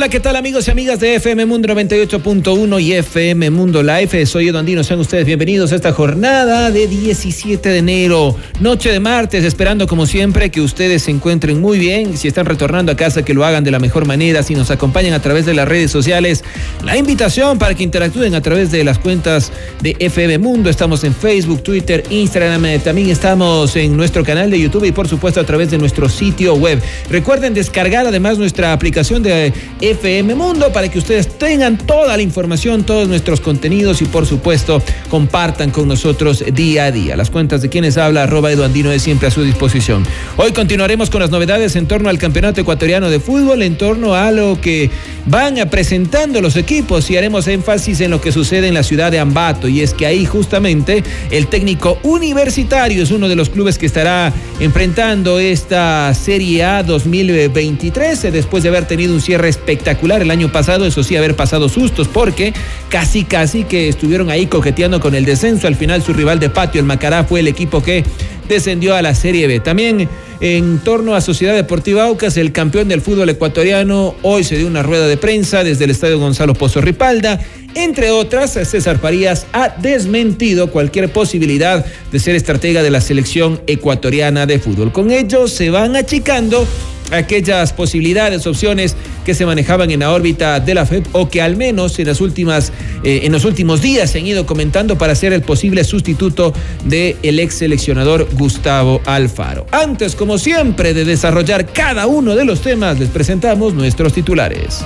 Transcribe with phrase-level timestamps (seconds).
[0.00, 4.24] Hola, ¿qué tal amigos y amigas de FM Mundo 98.1 y FM Mundo Live?
[4.24, 8.98] Soy Edu Andino, sean ustedes bienvenidos a esta jornada de 17 de enero, noche de
[8.98, 13.26] martes, esperando como siempre que ustedes se encuentren muy bien, si están retornando a casa
[13.26, 15.90] que lo hagan de la mejor manera, si nos acompañan a través de las redes
[15.90, 16.44] sociales,
[16.82, 21.14] la invitación para que interactúen a través de las cuentas de FM Mundo, estamos en
[21.14, 25.44] Facebook, Twitter, Instagram, eh, también estamos en nuestro canal de YouTube y por supuesto a
[25.44, 26.80] través de nuestro sitio web.
[27.10, 29.52] Recuerden descargar además nuestra aplicación de
[29.90, 34.80] FM Mundo para que ustedes tengan toda la información, todos nuestros contenidos y por supuesto
[35.08, 37.16] compartan con nosotros día a día.
[37.16, 40.04] Las cuentas de quienes habla, arroba Eduandino es siempre a su disposición.
[40.36, 44.30] Hoy continuaremos con las novedades en torno al Campeonato Ecuatoriano de Fútbol, en torno a
[44.30, 44.90] lo que
[45.26, 49.18] van presentando los equipos y haremos énfasis en lo que sucede en la ciudad de
[49.18, 53.86] Ambato y es que ahí justamente el técnico universitario es uno de los clubes que
[53.86, 60.52] estará enfrentando esta Serie A 2023 después de haber tenido un cierre espectacular el año
[60.52, 62.52] pasado, eso sí, haber pasado sustos, porque
[62.88, 65.66] casi, casi que estuvieron ahí coqueteando con el descenso.
[65.66, 68.04] Al final, su rival de patio, el Macará, fue el equipo que
[68.48, 69.60] descendió a la Serie B.
[69.60, 70.08] También
[70.40, 74.82] en torno a Sociedad Deportiva Aucas, el campeón del fútbol ecuatoriano, hoy se dio una
[74.82, 77.40] rueda de prensa desde el Estadio Gonzalo Pozo Ripalda.
[77.74, 84.46] Entre otras, César Farías ha desmentido cualquier posibilidad de ser estratega de la selección ecuatoriana
[84.46, 84.92] de fútbol.
[84.92, 86.66] Con ello se van achicando
[87.10, 91.56] aquellas posibilidades, opciones que se manejaban en la órbita de la FED o que al
[91.56, 92.72] menos en las últimas,
[93.02, 96.52] eh, en los últimos días se han ido comentando para ser el posible sustituto
[96.84, 99.66] del el ex seleccionador Gustavo Alfaro.
[99.72, 104.80] Antes, como siempre, de desarrollar cada uno de los temas, les presentamos nuestros titulares.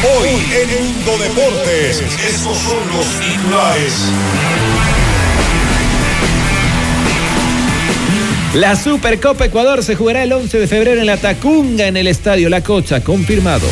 [0.00, 3.94] Hoy en Mundo Deportes, estos son los titulares.
[8.54, 12.48] La Supercopa Ecuador se jugará el 11 de febrero en la Tacunga en el Estadio
[12.48, 13.66] La Cocha, confirmado.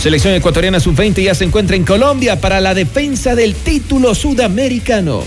[0.00, 5.24] Selección ecuatoriana sub-20 ya se encuentra en Colombia para la defensa del título sudamericano.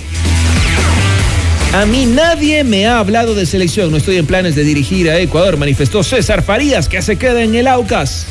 [1.74, 5.20] A mí nadie me ha hablado de selección, no estoy en planes de dirigir a
[5.20, 8.26] Ecuador, manifestó César Farías, que se queda en el Aucas.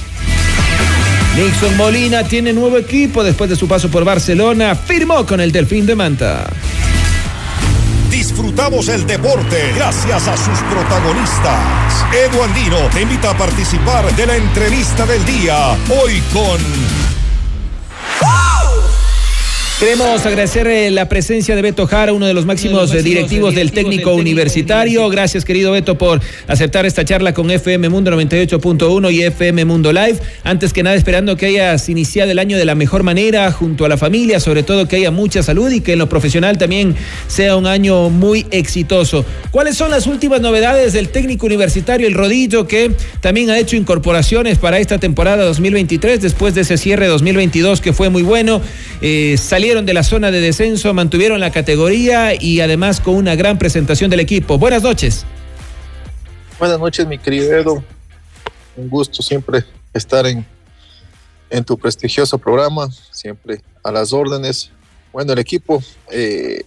[1.36, 5.86] Nixon Molina tiene nuevo equipo después de su paso por Barcelona, firmó con el Delfín
[5.86, 6.46] de Manta.
[8.10, 12.04] Disfrutamos el deporte gracias a sus protagonistas.
[12.12, 15.72] Edu Andino te invita a participar de la entrevista del día.
[15.88, 16.60] Hoy con
[19.82, 24.14] Queremos agradecer eh, la presencia de Beto Jara, uno de los máximos, directivos, del técnico
[24.14, 25.08] universitario.
[25.08, 30.20] Gracias, querido Beto, por aceptar esta charla con FM Mundo 98.1 y FM Mundo Live.
[30.44, 33.88] Antes que nada, esperando que hayas iniciado el año de la mejor manera junto a
[33.88, 36.94] la familia, sobre todo que haya mucha salud y que en lo profesional también
[37.26, 39.26] sea un año muy exitoso.
[39.50, 44.58] ¿Cuáles son las últimas novedades del técnico universitario, el Rodillo, que también ha hecho incorporaciones
[44.58, 48.62] para esta temporada 2023 después de ese cierre 2022 que fue muy bueno?
[49.00, 53.58] Eh, salieron de la zona de descenso, mantuvieron la categoría y además con una gran
[53.58, 54.58] presentación del equipo.
[54.58, 55.24] Buenas noches.
[56.58, 57.84] Buenas noches, mi querido Edo.
[58.76, 60.44] Un gusto siempre estar en,
[61.48, 64.70] en tu prestigioso programa, siempre a las órdenes.
[65.10, 66.62] Bueno, el equipo eh,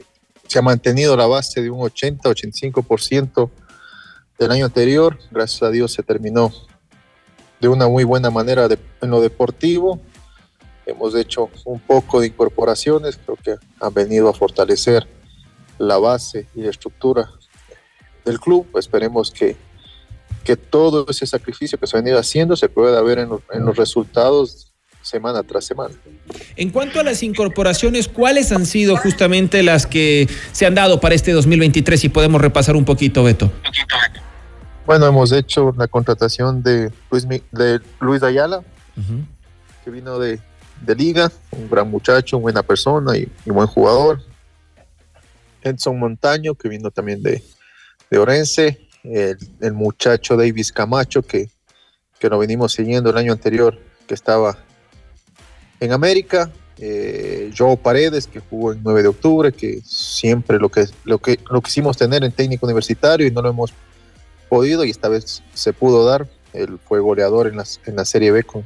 [0.47, 3.51] se ha mantenido la base de un 80-85%
[4.39, 5.19] del año anterior.
[5.29, 6.51] Gracias a Dios se terminó
[7.61, 8.67] de una muy buena manera
[8.99, 10.01] en lo deportivo
[10.85, 15.07] Hemos hecho un poco de incorporaciones, creo que han venido a fortalecer
[15.77, 17.29] la base y la estructura
[18.23, 18.67] del club.
[18.77, 19.55] Esperemos que,
[20.43, 23.75] que todo ese sacrificio que se ha venido haciendo se pueda ver en, en los
[23.75, 24.71] resultados
[25.05, 25.93] semana tras semana.
[26.55, 31.13] En cuanto a las incorporaciones, ¿cuáles han sido justamente las que se han dado para
[31.13, 31.99] este 2023?
[31.99, 33.51] Si podemos repasar un poquito, Beto.
[34.85, 38.61] Bueno, hemos hecho la contratación de Luis, de Luis Ayala,
[39.83, 40.39] que vino de,
[40.85, 44.21] de liga, un gran muchacho, buena persona y, buen jugador.
[45.61, 47.41] Edson Montaño, que vino también de,
[48.09, 51.49] de Orense, el, muchacho Davis Camacho, que,
[52.19, 53.77] que lo venimos siguiendo el año anterior,
[54.07, 54.57] que estaba
[55.79, 56.51] en América.
[56.77, 61.39] Eh, Joe Paredes, que jugó en 9 de octubre, que siempre lo que, lo, que,
[61.49, 63.73] lo quisimos tener en técnico universitario y no lo hemos
[64.49, 66.27] podido y esta vez se pudo dar.
[66.53, 68.65] Él fue goleador en, las, en la Serie B con,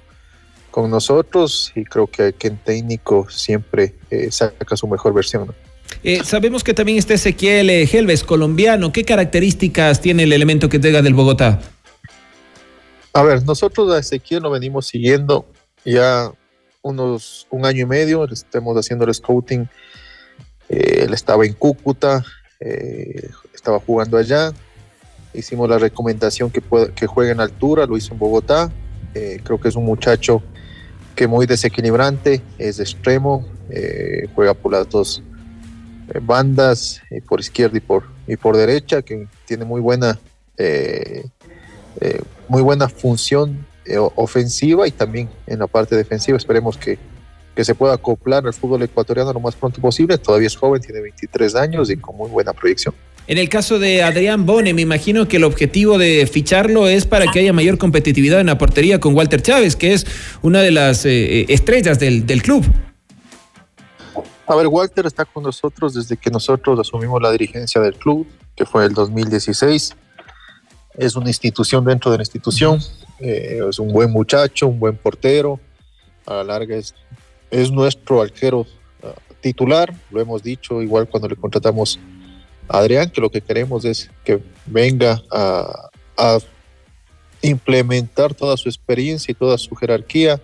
[0.72, 5.54] con nosotros y creo que, que en técnico siempre eh, saca su mejor versión.
[6.04, 8.92] Eh, sabemos que también está Ezequiel eh, Helves, colombiano.
[8.92, 11.60] ¿Qué características tiene el elemento que llega del Bogotá?
[13.14, 15.46] A ver, nosotros a Ezequiel lo venimos siguiendo
[15.84, 16.32] ya
[16.82, 19.68] unos un año y medio, estamos haciendo el scouting.
[20.70, 22.24] él estaba en Cúcuta,
[23.54, 24.54] estaba jugando allá,
[25.34, 26.62] hicimos la recomendación que,
[26.96, 28.72] que juegue en altura, lo hizo en Bogotá.
[29.12, 30.44] Creo que es un muchacho
[31.20, 35.22] que muy desequilibrante, es extremo, eh, juega por las dos
[36.08, 40.18] eh, bandas, por izquierda y por, y por derecha, que tiene muy buena,
[42.48, 43.66] muy buena función
[44.16, 46.38] ofensiva y también en la parte defensiva.
[46.38, 46.98] Esperemos que,
[47.54, 50.18] que se pueda acoplar al fútbol ecuatoriano lo más pronto posible.
[50.18, 52.96] Todavía es joven, tiene 23 años y con muy buena proyección.
[53.30, 57.28] En el caso de Adrián Bone, me imagino que el objetivo de ficharlo es para
[57.32, 60.08] que haya mayor competitividad en la portería con Walter Chávez, que es
[60.42, 62.66] una de las eh, estrellas del, club.
[64.48, 68.66] A ver, Walter está con nosotros desde que nosotros asumimos la dirigencia del club, que
[68.66, 69.96] fue el 2016.
[70.98, 72.80] Es una institución dentro de la institución,
[73.20, 75.60] eh, es un buen muchacho, un buen portero.
[76.26, 76.96] A la larga es,
[77.52, 78.66] es nuestro arquero
[79.04, 82.00] ah, titular, lo hemos dicho igual cuando le contratamos
[82.70, 85.90] Adrián, que lo que queremos es que venga a,
[87.42, 90.42] implementar toda su experiencia y toda su jerarquía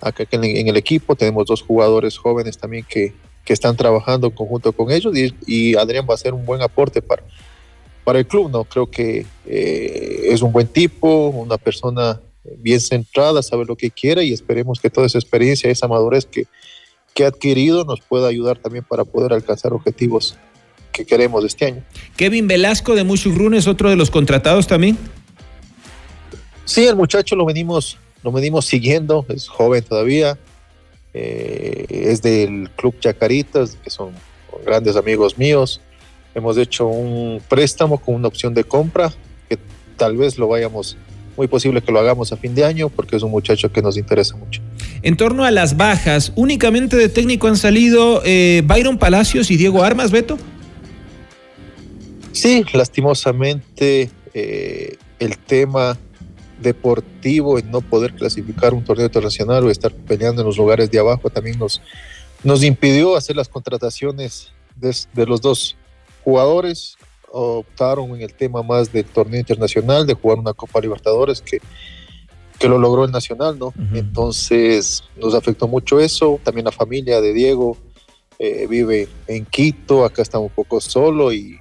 [0.00, 1.16] acá en, el equipo.
[1.16, 3.14] Tenemos dos jugadores jóvenes también que,
[3.48, 5.14] están trabajando en conjunto con ellos
[5.46, 7.22] y, Adrián va a ser un buen aporte para,
[8.04, 8.50] para el club.
[8.50, 8.64] ¿no?
[8.64, 12.20] Creo que eh, es un buen tipo, una persona
[12.58, 16.46] bien centrada, sabe lo que quiere y esperemos que toda esa experiencia, esa madurez que,
[17.14, 20.36] que ha adquirido nos pueda ayudar también para poder alcanzar objetivos
[20.98, 21.82] que queremos este año.
[22.16, 24.98] Kevin Velasco de Mushugrun es otro de los contratados también.
[26.64, 30.36] Sí, el muchacho lo venimos, lo venimos siguiendo, es joven todavía,
[31.14, 34.10] eh, es del Club Chacaritas, que son
[34.66, 35.80] grandes amigos míos.
[36.34, 39.12] Hemos hecho un préstamo con una opción de compra,
[39.48, 39.56] que
[39.96, 40.96] tal vez lo vayamos,
[41.36, 43.96] muy posible que lo hagamos a fin de año, porque es un muchacho que nos
[43.96, 44.60] interesa mucho.
[45.02, 49.84] En torno a las bajas, únicamente de técnico han salido eh, Byron Palacios y Diego
[49.84, 50.36] Armas, Beto.
[52.38, 55.98] Sí, lastimosamente eh, el tema
[56.60, 61.00] deportivo en no poder clasificar un torneo internacional o estar peleando en los lugares de
[61.00, 61.82] abajo también nos,
[62.44, 65.76] nos impidió hacer las contrataciones de, los dos
[66.22, 66.96] jugadores.
[67.32, 71.58] Optaron en el tema más del torneo internacional, de jugar una Copa Libertadores que,
[72.56, 73.74] que lo logró el Nacional, ¿no?
[73.92, 76.38] Entonces nos afectó mucho eso.
[76.44, 77.76] También la familia de Diego
[78.38, 81.58] eh, vive en Quito, acá está un poco solo y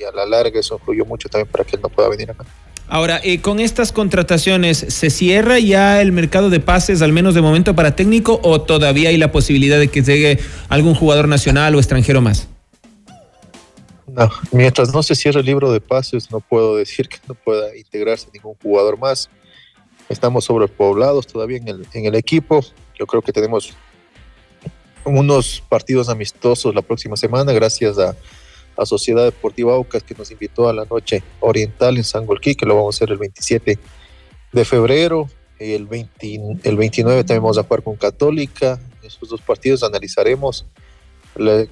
[0.00, 2.44] y a la larga eso influyó mucho también para que él no pueda venir acá.
[2.88, 7.40] Ahora, eh, con estas contrataciones, ¿se cierra ya el mercado de pases, al menos de
[7.40, 11.78] momento, para técnico, o todavía hay la posibilidad de que llegue algún jugador nacional o
[11.78, 12.48] extranjero más?
[14.08, 17.76] No, mientras no se cierre el libro de pases, no puedo decir que no pueda
[17.76, 19.30] integrarse ningún jugador más.
[20.08, 22.60] Estamos sobrepoblados todavía en el, en el equipo.
[22.98, 23.72] Yo creo que tenemos
[25.04, 28.16] unos partidos amistosos la próxima semana, gracias a
[28.76, 32.76] a Sociedad Deportiva Aucas que nos invitó a la noche oriental en Sangolquí, que lo
[32.76, 33.78] vamos a hacer el 27
[34.52, 35.28] de febrero.
[35.58, 38.80] El, 20, el 29 también vamos a jugar con Católica.
[39.02, 40.66] Esos dos partidos analizaremos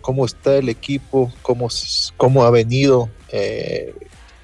[0.00, 1.68] cómo está el equipo, cómo,
[2.16, 3.94] cómo ha venido eh,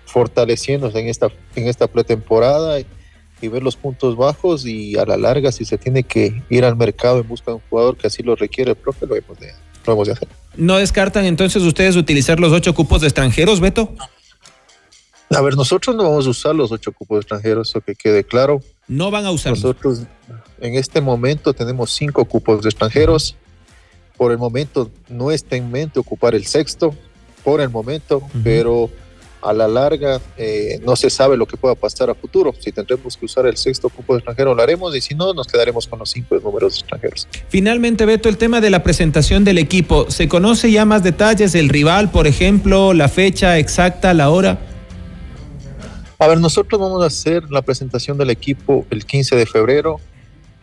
[0.06, 2.86] fortaleciéndose en esta, en esta pretemporada y,
[3.46, 7.20] ver los puntos bajos y a la larga si se tiene que ir al mercado
[7.20, 9.52] en busca de un jugador que así lo requiere el profe, lo hemos de,
[9.86, 10.28] lo hemos de hacer.
[10.56, 13.94] ¿No descartan entonces ustedes utilizar los ocho cupos de extranjeros, Beto?
[15.30, 18.24] A ver, nosotros no vamos a usar los ocho cupos de extranjeros, eso que quede
[18.24, 18.60] claro.
[18.86, 19.52] No van a usar.
[19.52, 20.02] Nosotros
[20.60, 23.36] en este momento tenemos cinco cupos de extranjeros.
[24.16, 26.94] Por el momento no está en mente ocupar el sexto,
[27.42, 28.90] por el momento, pero
[29.44, 32.54] a la larga eh, no se sabe lo que pueda pasar a futuro.
[32.58, 35.46] Si tendremos que usar el sexto cupo de extranjero, lo haremos y si no, nos
[35.46, 37.28] quedaremos con los cinco números extranjeros.
[37.48, 40.10] Finalmente, Beto, el tema de la presentación del equipo.
[40.10, 41.54] ¿Se conoce ya más detalles?
[41.54, 44.58] ¿El rival, por ejemplo, la fecha exacta, la hora?
[46.18, 50.00] A ver, nosotros vamos a hacer la presentación del equipo el 15 de febrero.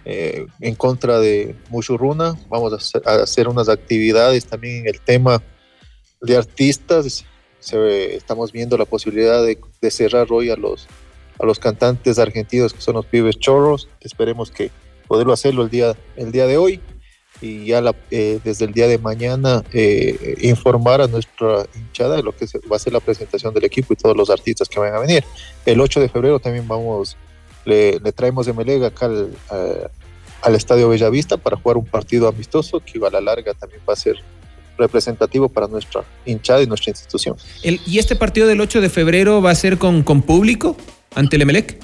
[0.04, 2.34] Eh, en contra de Mushuruna.
[2.50, 5.44] Vamos a hacer, a hacer, unas actividades también en el tema
[6.22, 7.24] de artistas
[7.62, 10.88] estamos viendo la posibilidad de, cerrar hoy a los,
[11.40, 13.88] a los cantantes argentinos que son los pibes chorros.
[14.02, 14.72] Esperemos que
[15.08, 16.82] poderlo hacerlo el día, el día de hoy
[17.42, 22.36] y ya eh, desde el día de mañana eh, informar a nuestra hinchada de lo
[22.36, 25.00] que va a ser la presentación del equipo y todos los artistas que van a
[25.00, 25.24] venir.
[25.66, 27.18] El 8 de febrero también vamos,
[27.66, 29.32] le, traemos de Melega acá al,
[30.42, 33.98] al Estadio Bellavista para jugar un partido amistoso que a la larga también va a
[33.98, 34.18] ser
[34.82, 37.38] representativo para nuestra hinchada y nuestra institución.
[37.64, 40.76] ¿Y este partido del 8 de febrero va a ser con, con público
[41.16, 41.80] ante el Emelec?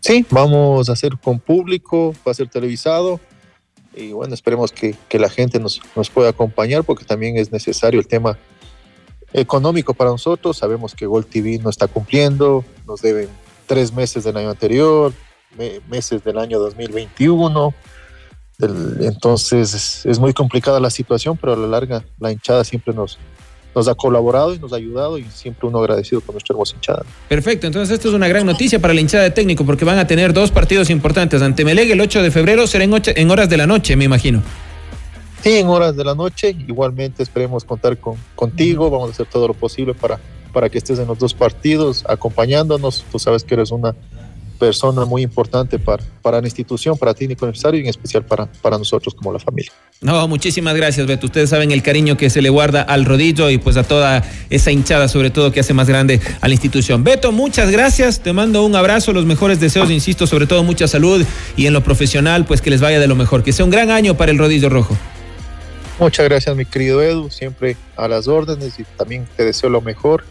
[0.00, 3.20] Sí, vamos a hacer con público, va a ser televisado
[3.94, 8.00] y bueno, esperemos que, que la gente nos, nos, pueda acompañar porque también es necesario
[8.00, 8.38] el tema
[9.32, 10.56] económico para nosotros.
[10.56, 13.28] Sabemos que Gold TV no está cumpliendo, nos deben
[13.66, 15.12] tres meses del año anterior,
[15.88, 17.74] meses del año 2021
[18.62, 23.18] entonces es, muy complicada la situación, pero a la larga la hinchada siempre nos,
[23.74, 27.04] nos ha colaborado y nos ha ayudado y siempre uno agradecido con nuestra hermosa hinchada.
[27.28, 30.06] Perfecto, entonces esto es una gran noticia para la hinchada de técnico porque van a
[30.06, 31.42] tener dos partidos importantes.
[31.42, 34.42] Ante Meleg el 8 de febrero será en, horas de la noche, me imagino.
[35.42, 36.56] Sí, en horas de la noche.
[36.68, 38.88] Igualmente esperemos contar con, contigo.
[38.90, 40.20] Vamos a hacer todo lo posible para,
[40.52, 43.04] para que estés en los dos partidos acompañándonos.
[43.10, 43.96] Tú sabes que eres una
[44.62, 48.78] persona muy importante para, para la institución, para técnico necesario y en especial para, para
[48.78, 49.72] nosotros como la familia.
[50.00, 51.26] No, muchísimas gracias, Beto.
[51.26, 54.70] Ustedes saben el cariño que se le guarda al rodillo y pues a toda esa
[54.70, 57.02] hinchada, sobre todo, que hace más grande a la institución.
[57.02, 58.20] Beto, muchas gracias.
[58.20, 61.26] Te mando un abrazo, los mejores deseos, insisto, sobre todo mucha salud
[61.56, 63.42] y en lo profesional, pues que les vaya de lo mejor.
[63.42, 64.96] Que sea un gran año para el rodillo rojo.
[65.98, 67.30] Muchas gracias, mi querido Edu.
[67.30, 70.22] Siempre a las órdenes y también te deseo lo mejor.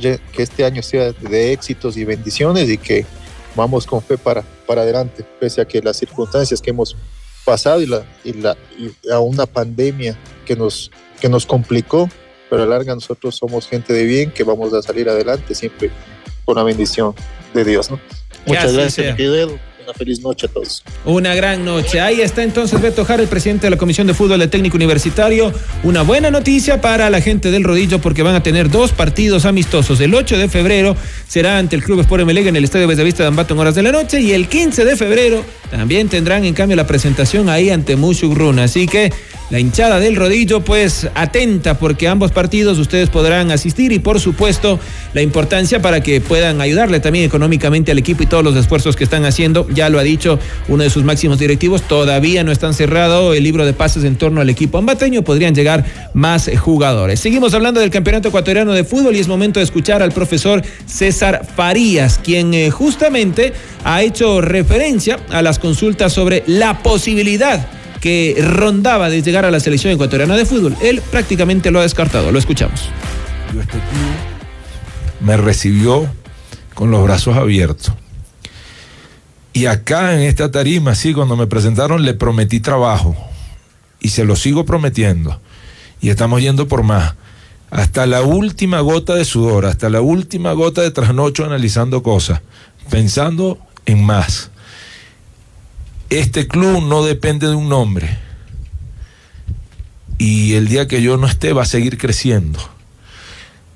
[0.00, 3.04] Que este año sea de éxitos y bendiciones y que
[3.54, 6.96] vamos con fe para, para adelante, pese a que las circunstancias que hemos
[7.44, 12.08] pasado y, la, y, la, y a una pandemia que nos, que nos complicó,
[12.48, 15.90] pero a la larga nosotros somos gente de bien que vamos a salir adelante siempre
[16.44, 17.14] con la bendición
[17.52, 17.90] de Dios.
[17.90, 18.00] ¿no?
[18.46, 20.82] Muchas gracias, querido una feliz noche a todos.
[21.04, 22.00] Una gran noche.
[22.00, 25.52] Ahí está entonces Beto Jara, el presidente de la Comisión de Fútbol del Técnico Universitario.
[25.82, 30.00] Una buena noticia para la gente del Rodillo porque van a tener dos partidos amistosos.
[30.00, 30.96] El 8 de febrero
[31.28, 33.82] será ante el Club Sport Melega en el Estadio Bellavista de Ambato en horas de
[33.82, 37.96] la noche y el 15 de febrero también tendrán en cambio la presentación ahí ante
[37.96, 38.64] Runa.
[38.64, 39.12] Así que
[39.50, 44.80] la hinchada del rodillo, pues atenta porque ambos partidos ustedes podrán asistir y por supuesto
[45.12, 49.04] la importancia para que puedan ayudarle también económicamente al equipo y todos los esfuerzos que
[49.04, 49.66] están haciendo.
[49.70, 53.66] Ya lo ha dicho uno de sus máximos directivos, todavía no están cerrado el libro
[53.66, 55.84] de pases en torno al equipo ambateño, podrían llegar
[56.14, 57.20] más jugadores.
[57.20, 61.46] Seguimos hablando del Campeonato Ecuatoriano de Fútbol y es momento de escuchar al profesor César
[61.54, 63.52] Farías, quien eh, justamente
[63.84, 67.66] ha hecho referencia a las consultas sobre la posibilidad
[68.04, 70.76] que rondaba de llegar a la selección ecuatoriana de fútbol.
[70.82, 72.30] Él prácticamente lo ha descartado.
[72.32, 72.90] Lo escuchamos.
[73.58, 73.80] Este club
[75.20, 76.06] me recibió
[76.74, 77.94] con los brazos abiertos.
[79.54, 83.16] Y acá en esta tarima, sí, cuando me presentaron, le prometí trabajo.
[84.00, 85.40] Y se lo sigo prometiendo.
[86.02, 87.14] Y estamos yendo por más.
[87.70, 92.42] Hasta la última gota de sudor, hasta la última gota de trasnocho analizando cosas,
[92.90, 94.50] pensando en más
[96.10, 98.18] este club no depende de un nombre.
[100.18, 102.60] Y el día que yo no esté va a seguir creciendo.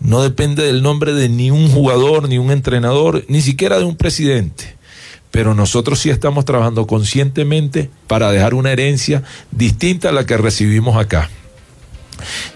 [0.00, 3.96] No depende del nombre de ni un jugador, ni un entrenador, ni siquiera de un
[3.96, 4.76] presidente.
[5.30, 10.96] Pero nosotros sí estamos trabajando conscientemente para dejar una herencia distinta a la que recibimos
[10.96, 11.28] acá.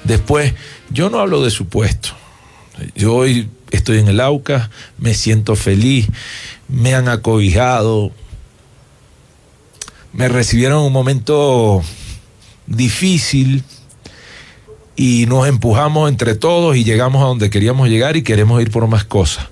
[0.05, 0.55] Después,
[0.91, 2.11] yo no hablo de supuesto.
[2.95, 6.09] Yo hoy estoy en el AUCA, me siento feliz,
[6.69, 8.13] me han acobijado,
[10.13, 11.83] me recibieron en un momento
[12.67, 13.65] difícil
[14.95, 18.87] y nos empujamos entre todos y llegamos a donde queríamos llegar y queremos ir por
[18.87, 19.49] más cosas.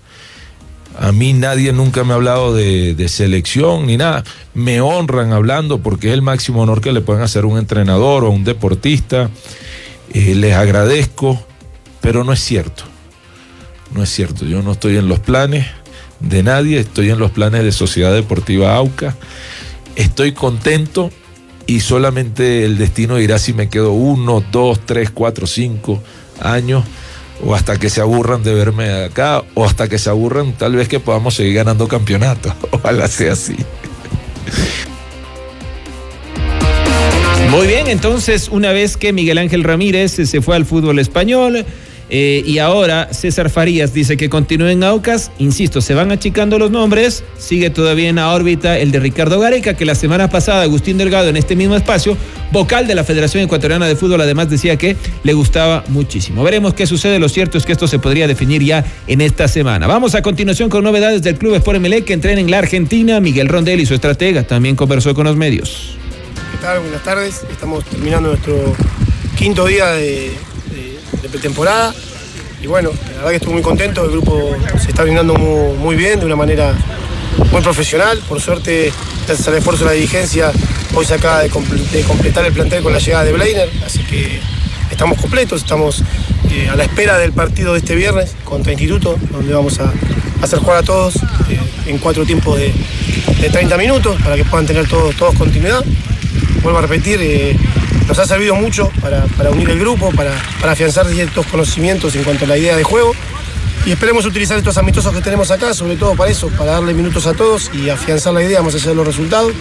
[0.99, 4.23] A mí nadie nunca me ha hablado de, selección ni nada.
[4.53, 8.31] Me honran hablando porque es el máximo honor que le pueden hacer un entrenador o
[8.31, 9.31] un deportista.
[10.13, 11.43] Eh, les agradezco,
[12.03, 12.85] pero no es cierto.
[13.95, 14.45] No es cierto.
[14.45, 15.67] Yo no estoy en los planes
[16.19, 19.17] de nadie, estoy en los planes de Sociedad Deportiva AUCA
[19.97, 21.11] estoy contento
[21.67, 26.03] y solamente el destino dirá si me quedo uno, dos, tres, cuatro, cinco
[26.41, 26.85] años
[27.45, 30.89] o hasta que se aburran de verme acá o hasta que se aburran tal vez
[30.89, 32.53] que podamos seguir ganando campeonatos.
[32.71, 33.57] Ojalá sea así.
[37.51, 41.65] Muy bien, entonces una vez que Miguel Ángel Ramírez se fue al fútbol español,
[42.11, 45.31] Eh, y ahora César Farías dice que continúe en Aucas.
[45.39, 47.23] Insisto, se van achicando los nombres.
[47.39, 51.29] Sigue todavía en la órbita el de Ricardo Gareca, que la semana pasada Agustín Delgado
[51.29, 52.17] en este mismo espacio,
[52.51, 56.43] vocal de la Federación Ecuatoriana de Fútbol, además decía que le gustaba muchísimo.
[56.43, 57.21] Veremos qué sucede.
[57.21, 59.87] Lo cierto es que esto se podría definir ya en esta semana.
[59.87, 63.21] Vamos a continuación con novedades del Club Sport MLE que entrena en la Argentina.
[63.21, 65.97] Miguel Rondel y su estratega también conversó con los medios.
[66.51, 66.81] ¿Qué tal?
[66.81, 67.43] Buenas tardes.
[67.49, 68.75] Estamos terminando nuestro
[69.37, 70.33] quinto día de
[71.23, 71.95] de pretemporada.
[72.63, 76.21] Y bueno, la verdad que estoy muy contento, el grupo se está brindando muy, bien,
[76.21, 76.75] de una manera
[77.51, 78.19] muy profesional.
[78.29, 78.93] Por suerte,
[79.27, 80.53] gracias al esfuerzo de la dirigencia,
[80.95, 84.41] hoy se acaba de, completar el plantel con la llegada de Blainer, así que
[84.91, 86.03] estamos completos, estamos
[86.51, 89.93] eh, a la espera del partido de este viernes contra Instituto, donde vamos a,
[90.43, 92.75] hacer jugar a todos eh, en cuatro tiempos de,
[93.51, 95.83] 30 minutos para que puedan tener todos, todos continuidad.
[96.63, 97.57] Vuelvo a repetir, eh,
[98.11, 100.35] nos ha servido mucho para, unir el grupo, para,
[100.69, 103.13] afianzar ciertos conocimientos en cuanto a la idea de juego.
[103.87, 107.29] Y esperemos utilizar estos amistosos que tenemos acá, sobre todo para eso, para darle minutos
[107.29, 109.53] a todos y afianzar la idea más allá de los resultados.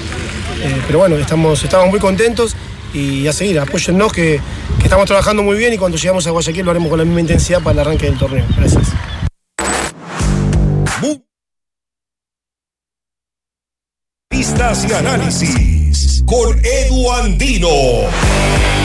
[0.63, 2.55] Eh, pero bueno, estamos, estamos muy contentos
[2.91, 4.41] y a seguir, apóyennos que,
[4.83, 7.61] estamos trabajando muy bien y cuando llegamos a Guayaquil lo haremos con la misma intensidad
[7.61, 8.45] para el arranque del torneo.
[8.57, 8.87] Gracias.
[14.31, 15.78] Vistas y análisis
[16.29, 18.78] con Edu Andino.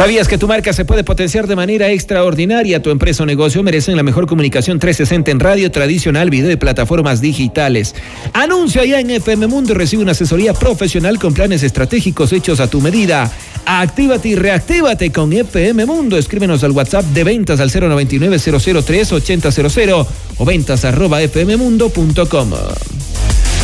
[0.00, 2.80] ¿Sabías que tu marca se puede potenciar de manera extraordinaria?
[2.80, 7.20] Tu empresa o negocio merecen la mejor comunicación 360 en radio tradicional, video y plataformas
[7.20, 7.94] digitales.
[8.32, 12.70] Anuncia ya en FM Mundo y recibe una asesoría profesional con planes estratégicos hechos a
[12.70, 13.30] tu medida.
[13.66, 16.16] Actívate y reactívate con FM Mundo.
[16.16, 19.92] Escríbenos al WhatsApp de ventas al 099 003 8000
[20.38, 22.50] o ventas arroba fmmundo.com.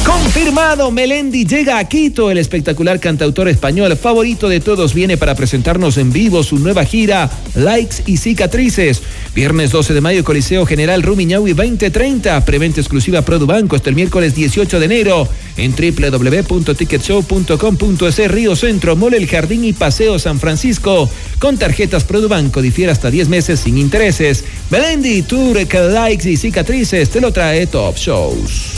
[0.06, 2.30] Confirmado, Melendi llega a Quito.
[2.30, 7.28] El espectacular cantautor español favorito de todos viene para presentarnos en vivo su nueva gira
[7.56, 9.02] Likes y Cicatrices.
[9.34, 12.44] Viernes 12 de mayo, Coliseo General Rumiñahui 2030.
[12.44, 19.26] Preventa exclusiva Produbanco hasta el miércoles 18 de enero en www.ticketshow.com.es Río Centro, Mole El
[19.26, 21.10] Jardín y Paseo San Francisco.
[21.40, 24.44] Con tarjetas Produbanco difiere hasta 10 meses sin intereses.
[24.70, 25.58] Melendi, Tour,
[25.92, 28.75] Likes y Cicatrices te lo trae Top Shows.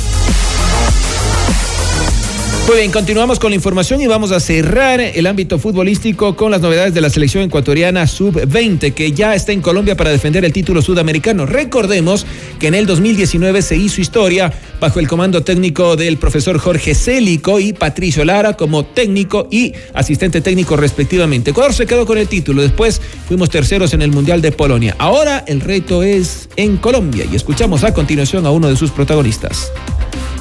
[2.69, 6.61] Muy bien, continuamos con la información y vamos a cerrar el ámbito futbolístico con las
[6.61, 10.83] novedades de la selección ecuatoriana sub-20 que ya está en Colombia para defender el título
[10.83, 11.47] sudamericano.
[11.47, 12.27] Recordemos
[12.59, 14.53] que en el 2019 se hizo historia
[14.83, 20.43] bajo el comando técnico del profesor Jorge Célico y Patricio Lara como técnico y asistente
[20.43, 21.53] técnico respectivamente.
[21.53, 24.95] Ecuador se quedó con el título, después fuimos terceros en el Mundial de Polonia.
[24.99, 29.73] Ahora el reto es en Colombia y escuchamos a continuación a uno de sus protagonistas.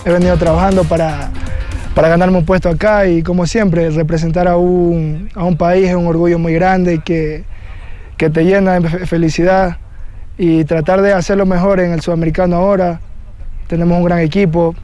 [0.04, 1.32] He venido trabajando para
[1.98, 5.96] para ganarme un puesto acá y como siempre, representar a un, a un país es
[5.96, 7.44] un orgullo muy grande que,
[8.18, 9.78] que te llena de felicidad
[10.38, 13.00] y tratar de hacerlo mejor en el sudamericano ahora.
[13.66, 14.76] Tenemos un gran equipo,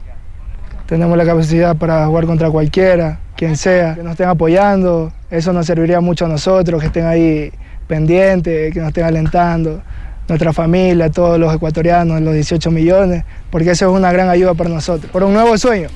[0.86, 5.66] tenemos la capacidad para jugar contra cualquiera, quien sea, que nos estén apoyando, eso nos
[5.66, 7.52] serviría mucho a nosotros, que estén ahí
[7.86, 9.82] pendientes, que nos estén alentando,
[10.26, 13.22] nuestra familia, todos los ecuatorianos, los 18 millones,
[13.52, 15.86] porque eso es una gran ayuda para nosotros, por un nuevo sueño.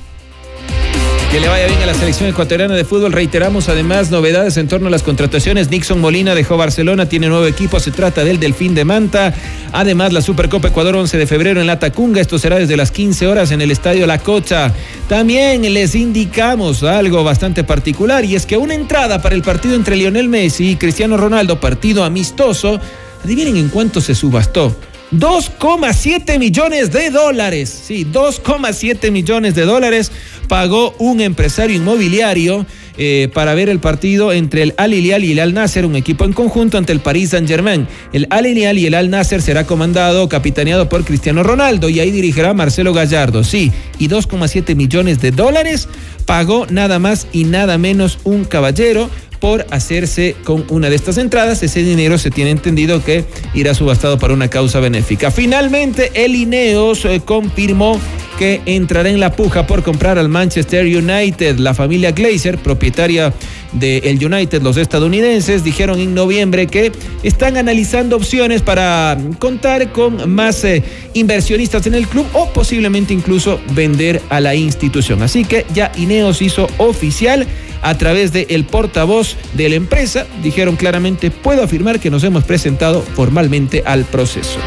[1.31, 3.11] Que le vaya bien a la selección ecuatoriana de fútbol.
[3.11, 5.69] Reiteramos además novedades en torno a las contrataciones.
[5.69, 9.31] Nixon Molina dejó Barcelona, tiene nuevo equipo, se trata del Delfín de Manta.
[9.71, 12.19] Además, la Supercopa Ecuador 11 de febrero en La Tacunga.
[12.19, 14.73] Esto será desde las 15 horas en el Estadio La Cocha.
[15.07, 19.97] También les indicamos algo bastante particular y es que una entrada para el partido entre
[19.97, 22.79] Lionel Messi y Cristiano Ronaldo, partido amistoso,
[23.23, 24.75] adivinen en cuánto se subastó.
[25.11, 27.83] 2,7 millones de dólares.
[27.85, 30.11] Sí, 2,7 millones de dólares
[30.49, 32.65] pagó un empresario inmobiliario
[32.97, 36.25] eh, para ver el partido entre el Al Hilal y el Al Nasser, un equipo
[36.25, 37.87] en conjunto ante el Paris Saint Germain.
[38.11, 42.11] El Al Hilal y el Al Nasser será comandado, capitaneado por Cristiano Ronaldo y ahí
[42.11, 43.45] dirigirá Marcelo Gallardo.
[43.45, 45.87] Sí, y 2,7 millones de dólares
[46.25, 49.09] pagó nada más y nada menos un caballero
[49.39, 51.63] por hacerse con una de estas entradas.
[51.63, 55.31] Ese dinero se tiene entendido que irá subastado para una causa benéfica.
[55.31, 57.99] Finalmente, el Ineos eh, confirmó
[58.37, 61.57] que entrará en la puja por comprar al Manchester United.
[61.57, 63.33] La familia Glazer, propietaria
[63.71, 66.91] del United, los estadounidenses, dijeron en noviembre que
[67.23, 73.59] están analizando opciones para contar con más eh, inversionistas en el club o posiblemente incluso
[73.73, 75.21] vender a la institución.
[75.21, 77.47] Así que ya Ineos hizo oficial
[77.81, 80.25] a través del el portavoz de la empresa.
[80.43, 84.59] Dijeron claramente, puedo afirmar que nos hemos presentado formalmente al proceso.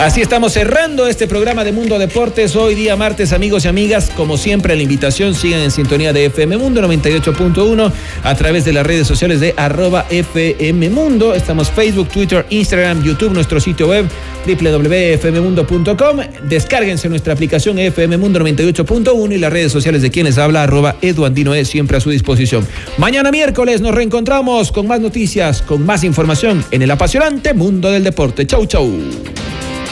[0.00, 2.56] Así estamos cerrando este programa de Mundo Deportes.
[2.56, 4.10] Hoy día martes, amigos y amigas.
[4.16, 7.92] Como siempre, la invitación sigan en sintonía de FM Mundo 98.1
[8.24, 11.34] a través de las redes sociales de arroba FM Mundo.
[11.34, 14.08] Estamos Facebook, Twitter, Instagram, YouTube, nuestro sitio web
[14.46, 16.20] www.fmmundo.com.
[16.48, 21.52] Descárguense nuestra aplicación FM Mundo 98.1 y las redes sociales de quienes habla arroba Eduandino
[21.52, 22.66] es siempre a su disposición.
[22.96, 28.02] Mañana miércoles nos reencontramos con más noticias, con más información en el apasionante mundo del
[28.02, 28.46] deporte.
[28.46, 28.90] Chau, chau.